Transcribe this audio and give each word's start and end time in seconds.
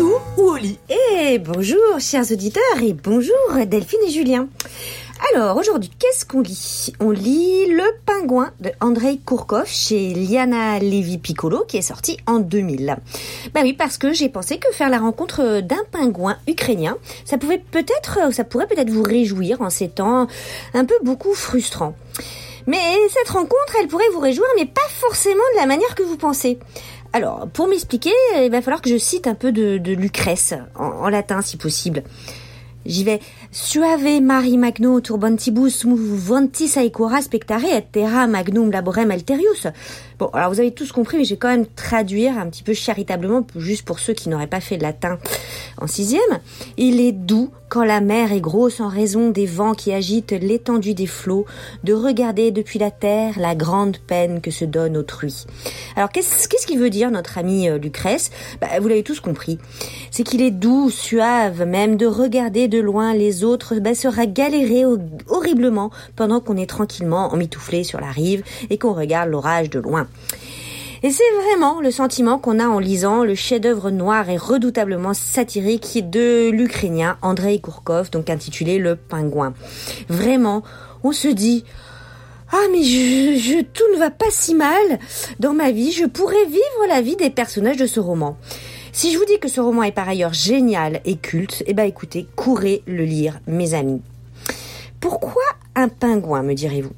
ou 0.00 0.14
au 0.38 0.56
lit. 0.56 0.78
Et 0.88 1.38
bonjour 1.38 1.98
chers 1.98 2.30
auditeurs 2.32 2.82
et 2.82 2.94
bonjour 2.94 3.34
Delphine 3.66 4.00
et 4.06 4.10
Julien. 4.10 4.48
Alors 5.34 5.58
aujourd'hui, 5.58 5.90
qu'est-ce 5.98 6.24
qu'on 6.24 6.40
lit? 6.40 6.92
On 7.00 7.10
lit 7.10 7.66
Le 7.66 7.84
Pingouin 8.06 8.52
de 8.60 8.70
Andrei 8.80 9.18
Kourkov 9.18 9.66
chez 9.66 10.14
Liana 10.14 10.78
Levi 10.78 11.18
Piccolo 11.18 11.64
qui 11.68 11.76
est 11.76 11.82
sorti 11.82 12.16
en 12.26 12.38
2000. 12.38 12.96
Bah 13.52 13.60
oui, 13.62 13.74
parce 13.74 13.98
que 13.98 14.14
j'ai 14.14 14.30
pensé 14.30 14.58
que 14.58 14.72
faire 14.72 14.88
la 14.88 14.98
rencontre 14.98 15.60
d'un 15.60 15.84
pingouin 15.92 16.38
ukrainien, 16.48 16.96
ça 17.26 17.36
pouvait 17.36 17.58
peut-être, 17.58 18.32
ça 18.32 18.44
pourrait 18.44 18.66
peut-être 18.66 18.90
vous 18.90 19.02
réjouir 19.02 19.60
en 19.60 19.68
ces 19.68 19.88
temps 19.88 20.28
un 20.72 20.84
peu 20.86 20.96
beaucoup 21.02 21.34
frustrants. 21.34 21.94
Mais 22.66 22.78
cette 23.12 23.30
rencontre, 23.30 23.76
elle 23.80 23.88
pourrait 23.88 24.08
vous 24.12 24.20
réjouir, 24.20 24.46
mais 24.56 24.66
pas 24.66 24.80
forcément 24.88 25.42
de 25.54 25.60
la 25.60 25.66
manière 25.66 25.94
que 25.94 26.02
vous 26.02 26.16
pensez. 26.16 26.58
Alors, 27.12 27.48
pour 27.48 27.66
m'expliquer, 27.66 28.12
il 28.36 28.50
va 28.50 28.62
falloir 28.62 28.80
que 28.80 28.90
je 28.90 28.96
cite 28.96 29.26
un 29.26 29.34
peu 29.34 29.50
de, 29.52 29.92
Lucrèce, 29.92 30.54
en 30.76 31.08
latin 31.08 31.42
si 31.42 31.56
possible. 31.56 32.02
J'y 32.90 33.04
vais. 33.04 33.20
Suave 33.52 34.20
mari 34.20 34.56
magno 34.58 35.00
turbantibus 35.00 35.84
muvantis 35.84 36.76
aecora 36.76 37.22
spectare 37.22 37.64
et 37.66 37.82
terra 37.82 38.26
magnum 38.26 38.72
laborem 38.72 39.12
alterius. 39.12 39.68
Bon, 40.18 40.26
alors 40.32 40.52
vous 40.52 40.58
avez 40.58 40.72
tous 40.72 40.90
compris, 40.90 41.16
mais 41.16 41.24
j'ai 41.24 41.36
quand 41.36 41.48
même 41.48 41.66
traduire 41.66 42.36
un 42.36 42.50
petit 42.50 42.64
peu 42.64 42.74
charitablement, 42.74 43.46
juste 43.54 43.84
pour 43.84 44.00
ceux 44.00 44.12
qui 44.12 44.28
n'auraient 44.28 44.48
pas 44.48 44.60
fait 44.60 44.76
latin 44.76 45.18
en 45.78 45.86
sixième. 45.86 46.40
Il 46.76 47.00
est 47.00 47.12
doux 47.12 47.50
quand 47.70 47.84
la 47.84 48.00
mer 48.00 48.32
est 48.32 48.40
grosse 48.40 48.80
en 48.80 48.88
raison 48.88 49.30
des 49.30 49.46
vents 49.46 49.74
qui 49.74 49.92
agitent 49.92 50.32
l'étendue 50.32 50.92
des 50.92 51.06
flots, 51.06 51.46
de 51.84 51.94
regarder 51.94 52.50
depuis 52.50 52.80
la 52.80 52.90
terre 52.90 53.38
la 53.38 53.54
grande 53.54 53.98
peine 53.98 54.40
que 54.40 54.50
se 54.50 54.64
donne 54.64 54.96
autrui. 54.96 55.46
Alors 55.94 56.10
qu'est-ce 56.10 56.48
qu'est-ce 56.48 56.66
qu'il 56.66 56.80
veut 56.80 56.90
dire 56.90 57.12
notre 57.12 57.38
ami 57.38 57.68
euh, 57.68 57.78
Lucrèce? 57.78 58.32
Bah, 58.60 58.66
Vous 58.80 58.88
l'avez 58.88 59.04
tous 59.04 59.20
compris. 59.20 59.58
C'est 60.10 60.24
qu'il 60.24 60.42
est 60.42 60.50
doux, 60.50 60.90
suave, 60.90 61.64
même 61.64 61.96
de 61.96 62.06
regarder 62.06 62.66
de 62.66 62.79
loin 62.80 63.14
les 63.14 63.44
autres 63.44 63.76
bah, 63.76 63.94
sera 63.94 64.26
galéré 64.26 64.84
horriblement 65.28 65.90
pendant 66.16 66.40
qu'on 66.40 66.56
est 66.56 66.68
tranquillement 66.68 67.32
emmitouflé 67.32 67.84
sur 67.84 68.00
la 68.00 68.10
rive 68.10 68.42
et 68.70 68.78
qu'on 68.78 68.92
regarde 68.92 69.30
l'orage 69.30 69.70
de 69.70 69.78
loin. 69.80 70.06
Et 71.02 71.10
c'est 71.10 71.30
vraiment 71.42 71.80
le 71.80 71.90
sentiment 71.90 72.38
qu'on 72.38 72.58
a 72.58 72.66
en 72.66 72.78
lisant 72.78 73.24
le 73.24 73.34
chef-d'œuvre 73.34 73.90
noir 73.90 74.28
et 74.28 74.36
redoutablement 74.36 75.14
satirique 75.14 76.10
de 76.10 76.50
l'Ukrainien 76.50 77.16
Andrei 77.22 77.58
Kourkov, 77.58 78.10
donc 78.10 78.28
intitulé 78.28 78.78
Le 78.78 78.96
Pingouin. 78.96 79.54
Vraiment, 80.10 80.62
on 81.02 81.12
se 81.12 81.28
dit 81.28 81.64
ah 82.52 82.66
mais 82.72 82.80
tout 83.72 83.84
ne 83.94 83.98
va 83.98 84.10
pas 84.10 84.30
si 84.30 84.54
mal 84.54 84.98
dans 85.38 85.54
ma 85.54 85.70
vie, 85.70 85.92
je 85.92 86.04
pourrais 86.04 86.44
vivre 86.46 86.86
la 86.88 87.00
vie 87.00 87.16
des 87.16 87.30
personnages 87.30 87.76
de 87.76 87.86
ce 87.86 88.00
roman. 88.00 88.36
Si 88.92 89.12
je 89.12 89.18
vous 89.18 89.24
dis 89.24 89.38
que 89.38 89.48
ce 89.48 89.60
roman 89.60 89.82
est 89.84 89.92
par 89.92 90.08
ailleurs 90.08 90.32
génial 90.32 91.00
et 91.04 91.16
culte, 91.16 91.62
eh 91.66 91.74
ben 91.74 91.84
écoutez, 91.84 92.26
courez 92.36 92.82
le 92.86 93.04
lire, 93.04 93.40
mes 93.46 93.74
amis. 93.74 94.02
Pourquoi 95.00 95.42
un 95.74 95.88
pingouin, 95.88 96.42
me 96.42 96.54
direz-vous? 96.54 96.92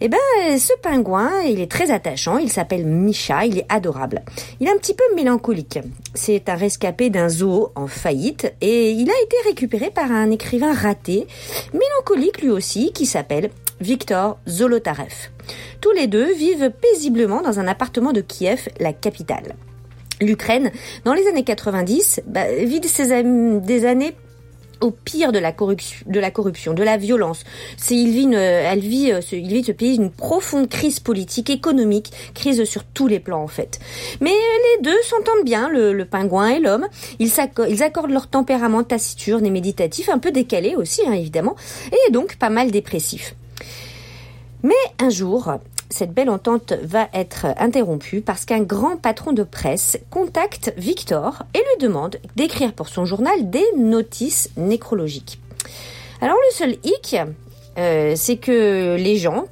Eh 0.00 0.08
ben, 0.08 0.18
ce 0.58 0.74
pingouin, 0.82 1.30
il 1.46 1.60
est 1.60 1.70
très 1.70 1.90
attachant. 1.90 2.36
Il 2.36 2.50
s'appelle 2.50 2.84
Micha. 2.84 3.46
Il 3.46 3.58
est 3.58 3.66
adorable. 3.68 4.22
Il 4.60 4.66
est 4.66 4.70
un 4.70 4.76
petit 4.76 4.94
peu 4.94 5.04
mélancolique. 5.14 5.78
C'est 6.14 6.48
un 6.48 6.54
rescapé 6.54 7.08
d'un 7.08 7.28
zoo 7.28 7.70
en 7.74 7.86
faillite 7.86 8.52
et 8.60 8.90
il 8.90 9.08
a 9.08 9.22
été 9.22 9.36
récupéré 9.46 9.90
par 9.90 10.10
un 10.12 10.30
écrivain 10.30 10.74
raté, 10.74 11.26
mélancolique 11.72 12.42
lui 12.42 12.50
aussi, 12.50 12.92
qui 12.92 13.06
s'appelle 13.06 13.50
Victor 13.80 14.38
Zolotarev. 14.48 15.30
Tous 15.80 15.92
les 15.92 16.06
deux 16.06 16.32
vivent 16.34 16.70
paisiblement 16.70 17.40
dans 17.40 17.58
un 17.58 17.66
appartement 17.66 18.12
de 18.12 18.20
Kiev, 18.20 18.68
la 18.80 18.92
capitale. 18.92 19.54
L'Ukraine, 20.20 20.70
dans 21.04 21.12
les 21.12 21.26
années 21.28 21.44
90, 21.44 22.22
bah, 22.26 22.46
vit 22.64 22.80
des 22.80 23.84
années 23.84 24.14
au 24.80 24.90
pire 24.90 25.32
de 25.32 25.38
la 25.38 25.52
corruption, 25.52 26.74
de 26.74 26.82
la 26.82 26.96
violence. 26.96 27.44
Il 27.90 28.10
vit 28.10 28.22
une, 28.22 28.34
elle 28.34 28.80
vit, 28.80 29.12
euh, 29.12 29.20
il 29.32 29.48
vit 29.48 29.64
ce 29.64 29.72
pays 29.72 29.96
une 29.96 30.10
profonde 30.10 30.68
crise 30.68 31.00
politique, 31.00 31.50
économique, 31.50 32.12
crise 32.34 32.64
sur 32.64 32.84
tous 32.84 33.06
les 33.06 33.20
plans 33.20 33.42
en 33.42 33.48
fait. 33.48 33.78
Mais 34.20 34.30
les 34.30 34.82
deux 34.82 35.02
s'entendent 35.02 35.44
bien, 35.44 35.68
le, 35.68 36.04
pingouin 36.04 36.48
et 36.48 36.60
l'homme. 36.60 36.86
Ils, 37.18 37.32
ils, 37.68 37.82
accordent 37.82 38.10
leur 38.10 38.28
tempérament 38.28 38.84
taciturne 38.84 39.46
et 39.46 39.50
méditatif, 39.50 40.08
un 40.08 40.18
peu 40.18 40.30
décalé 40.30 40.76
aussi 40.76 41.02
hein, 41.06 41.12
évidemment, 41.12 41.56
et 41.92 42.12
donc 42.12 42.36
pas 42.36 42.50
mal 42.50 42.70
dépressif. 42.70 43.34
Mais 44.62 44.74
un 44.98 45.10
jour, 45.10 45.58
cette 45.90 46.12
belle 46.12 46.30
entente 46.30 46.72
va 46.82 47.08
être 47.12 47.46
interrompue 47.58 48.20
parce 48.20 48.44
qu'un 48.44 48.62
grand 48.62 48.96
patron 48.96 49.32
de 49.32 49.42
presse 49.42 49.98
contacte 50.10 50.72
Victor 50.76 51.44
et 51.54 51.58
lui 51.58 51.86
demande 51.86 52.16
d'écrire 52.34 52.72
pour 52.72 52.88
son 52.88 53.04
journal 53.04 53.50
des 53.50 53.64
notices 53.76 54.50
nécrologiques. 54.56 55.40
Alors 56.20 56.36
le 56.48 56.54
seul 56.54 56.76
hic, 56.84 57.16
euh, 57.78 58.14
c'est 58.16 58.36
que 58.36 58.96
les 58.96 59.16
gens 59.16 59.46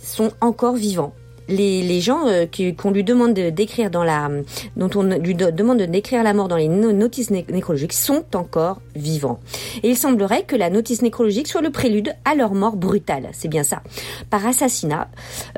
sont 0.00 0.32
encore 0.40 0.74
vivants 0.74 1.14
les, 1.48 1.82
les 1.82 2.00
gens 2.00 2.26
euh, 2.26 2.46
qu'on 2.76 2.90
lui 2.90 3.04
demande 3.04 3.34
d'écrire 3.34 3.90
dans 3.90 4.04
la, 4.04 4.28
dont 4.76 4.90
on 4.94 5.02
lui 5.02 5.34
demande 5.34 5.78
de 5.78 5.86
décrire 5.86 6.22
la 6.22 6.34
mort 6.34 6.48
dans 6.48 6.56
les 6.56 6.68
notices 6.68 7.30
nécrologiques 7.30 7.92
sont 7.92 8.24
encore 8.34 8.80
vivants. 8.94 9.40
Et 9.82 9.90
il 9.90 9.96
semblerait 9.96 10.44
que 10.44 10.56
la 10.56 10.70
notice 10.70 11.02
nécrologique 11.02 11.48
soit 11.48 11.60
le 11.60 11.70
prélude 11.70 12.14
à 12.24 12.34
leur 12.34 12.54
mort 12.54 12.76
brutale. 12.76 13.28
C'est 13.32 13.48
bien 13.48 13.62
ça. 13.62 13.82
Par 14.30 14.46
assassinat, 14.46 15.08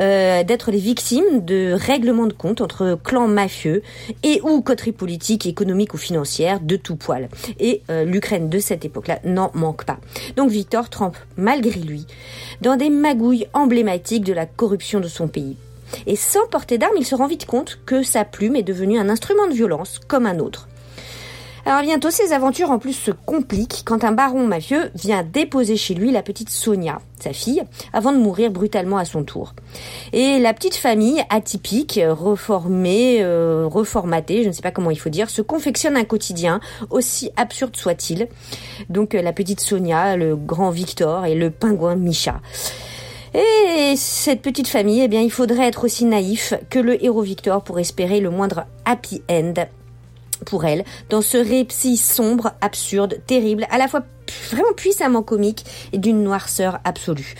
euh, 0.00 0.42
d'être 0.44 0.70
les 0.70 0.78
victimes 0.78 1.44
de 1.44 1.72
règlements 1.72 2.26
de 2.26 2.32
compte 2.32 2.60
entre 2.60 2.98
clans 3.02 3.28
mafieux 3.28 3.82
et 4.22 4.40
ou 4.42 4.60
coteries 4.62 4.92
politiques, 4.92 5.46
économiques 5.46 5.94
ou 5.94 5.98
financières 5.98 6.60
de 6.60 6.76
tout 6.76 6.96
poil. 6.96 7.28
Et 7.58 7.82
euh, 7.90 8.04
l'Ukraine 8.04 8.48
de 8.48 8.58
cette 8.58 8.84
époque-là 8.84 9.18
n'en 9.24 9.50
manque 9.54 9.84
pas. 9.84 9.98
Donc 10.36 10.50
Victor 10.50 10.88
trempe 10.88 11.16
malgré 11.36 11.80
lui 11.80 12.06
dans 12.60 12.76
des 12.76 12.90
magouilles 12.90 13.46
emblématiques 13.52 14.24
de 14.24 14.32
la 14.32 14.46
corruption 14.46 15.00
de 15.00 15.08
son 15.08 15.28
pays. 15.28 15.56
Et 16.06 16.16
sans 16.16 16.46
porter 16.48 16.78
d'armes, 16.78 16.96
il 16.98 17.06
se 17.06 17.14
rend 17.14 17.26
vite 17.26 17.46
compte 17.46 17.78
que 17.86 18.02
sa 18.02 18.24
plume 18.24 18.56
est 18.56 18.62
devenue 18.62 18.98
un 18.98 19.08
instrument 19.08 19.46
de 19.46 19.54
violence 19.54 20.00
comme 20.06 20.26
un 20.26 20.38
autre. 20.38 20.68
Alors 21.66 21.80
bientôt, 21.80 22.10
ses 22.10 22.34
aventures 22.34 22.70
en 22.70 22.78
plus 22.78 22.92
se 22.92 23.10
compliquent 23.10 23.84
quand 23.86 24.04
un 24.04 24.12
baron 24.12 24.46
mafieux 24.46 24.90
vient 24.94 25.22
déposer 25.22 25.76
chez 25.76 25.94
lui 25.94 26.10
la 26.10 26.22
petite 26.22 26.50
Sonia, 26.50 27.00
sa 27.18 27.32
fille, 27.32 27.62
avant 27.94 28.12
de 28.12 28.18
mourir 28.18 28.50
brutalement 28.50 28.98
à 28.98 29.06
son 29.06 29.24
tour. 29.24 29.54
Et 30.12 30.38
la 30.38 30.52
petite 30.52 30.74
famille 30.74 31.24
atypique, 31.30 31.98
reformée, 32.06 33.22
euh, 33.22 33.66
reformatée, 33.66 34.42
je 34.42 34.48
ne 34.48 34.52
sais 34.52 34.60
pas 34.60 34.72
comment 34.72 34.90
il 34.90 34.98
faut 34.98 35.08
dire, 35.08 35.30
se 35.30 35.40
confectionne 35.40 35.96
un 35.96 36.04
quotidien, 36.04 36.60
aussi 36.90 37.30
absurde 37.38 37.74
soit-il. 37.76 38.28
Donc 38.90 39.14
euh, 39.14 39.22
la 39.22 39.32
petite 39.32 39.60
Sonia, 39.60 40.18
le 40.18 40.36
grand 40.36 40.68
Victor 40.68 41.24
et 41.24 41.34
le 41.34 41.50
pingouin 41.50 41.96
Micha. 41.96 42.42
Et 43.34 43.94
cette 43.96 44.42
petite 44.42 44.68
famille, 44.68 45.00
eh 45.00 45.08
bien, 45.08 45.20
il 45.20 45.30
faudrait 45.30 45.66
être 45.66 45.84
aussi 45.84 46.04
naïf 46.04 46.54
que 46.70 46.78
le 46.78 47.02
héros 47.04 47.22
Victor 47.22 47.64
pour 47.64 47.80
espérer 47.80 48.20
le 48.20 48.30
moindre 48.30 48.64
happy 48.84 49.22
end 49.28 49.54
pour 50.46 50.64
elle, 50.64 50.84
dans 51.10 51.22
ce 51.22 51.38
récit 51.38 51.96
sombre, 51.96 52.52
absurde, 52.60 53.20
terrible, 53.26 53.66
à 53.70 53.78
la 53.78 53.88
fois 53.88 54.02
vraiment 54.50 54.72
puissamment 54.76 55.22
comique 55.22 55.64
et 55.92 55.98
d'une 55.98 56.22
noirceur 56.22 56.78
absolue. 56.84 57.34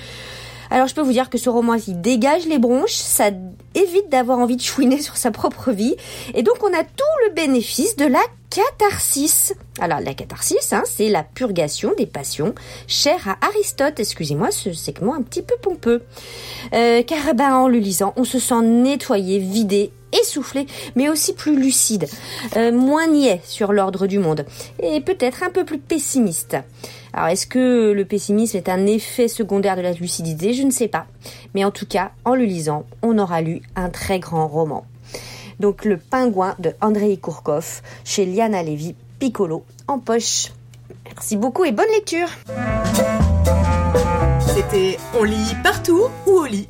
Alors 0.75 0.89
je 0.89 0.95
peux 0.97 1.03
vous 1.03 1.13
dire 1.13 1.31
que 1.31 1.39
ce 1.39 1.49
roman, 1.49 1.75
il 1.75 2.01
dégage 2.01 2.47
les 2.47 2.59
bronches, 2.59 2.95
ça 2.95 3.31
évite 3.77 4.09
d'avoir 4.09 4.41
envie 4.41 4.57
de 4.57 4.61
chouiner 4.61 5.01
sur 5.01 5.17
sa 5.17 5.31
propre 5.31 5.71
vie, 5.71 5.95
et 6.35 6.43
donc 6.43 6.57
on 6.65 6.77
a 6.77 6.83
tout 6.83 7.05
le 7.29 7.33
bénéfice 7.33 7.95
de 7.95 8.07
la 8.07 8.19
catharsis. 8.51 9.55
Alors 9.79 10.01
la 10.01 10.15
catharsis, 10.15 10.73
hein, 10.73 10.83
c'est 10.85 11.11
la 11.11 11.23
purgation 11.23 11.93
des 11.97 12.07
passions, 12.07 12.57
chère 12.89 13.29
à 13.29 13.47
Aristote. 13.47 14.01
Excusez-moi, 14.01 14.51
ce 14.51 14.73
segment 14.73 15.15
un 15.15 15.23
petit 15.23 15.43
peu 15.43 15.55
pompeux. 15.63 16.03
Euh, 16.73 17.05
car 17.05 17.35
ben, 17.37 17.55
en 17.55 17.69
le 17.69 17.79
lisant, 17.79 18.13
on 18.17 18.25
se 18.25 18.41
sent 18.41 18.63
nettoyé, 18.63 19.39
vidé, 19.39 19.93
essoufflé, 20.23 20.67
mais 20.97 21.09
aussi 21.09 21.35
plus 21.35 21.57
lucide, 21.57 22.09
euh, 22.57 22.73
moins 22.73 23.07
niais 23.07 23.41
sur 23.45 23.73
l'ordre 23.73 24.09
du 24.09 24.19
monde, 24.19 24.45
et 24.83 25.01
peut-être 25.01 25.45
un 25.45 25.51
peu 25.51 25.65
plus 25.65 25.79
pessimiste. 25.79 26.57
Alors 27.15 27.29
est-ce 27.29 27.47
que 27.47 27.93
le 27.93 28.05
pessimisme 28.05 28.59
est 28.59 28.69
un 28.69 28.87
effet 28.87 29.29
secondaire 29.29 29.77
de 29.77 29.81
la 29.81 29.93
lucidité? 29.93 30.53
Je 30.53 30.65
ne 30.65 30.71
sais 30.71 30.89
pas. 30.89 31.07
Mais 31.55 31.65
en 31.65 31.71
tout 31.71 31.87
cas, 31.87 32.11
en 32.25 32.35
le 32.35 32.45
lisant, 32.45 32.85
on 33.03 33.19
aura 33.19 33.41
lu 33.41 33.63
un 33.77 33.89
très 33.89 34.19
grand 34.19 34.49
roman 34.49 34.85
donc 35.61 35.85
Le 35.85 35.97
Pingouin 35.97 36.55
de 36.59 36.73
Andrei 36.81 37.17
Kourkov 37.17 37.83
chez 38.05 38.27
Liana 38.27 38.63
Levy 38.63 38.95
Piccolo 39.19 39.65
en 39.89 39.99
poche. 39.99 40.53
Merci 41.07 41.37
beaucoup 41.37 41.65
et 41.65 41.73
bonne 41.73 41.91
lecture. 41.95 42.29
C'était 44.41 44.99
On 45.19 45.25
lit 45.25 45.55
partout 45.63 46.05
ou 46.27 46.31
au 46.31 46.45
lit? 46.47 46.63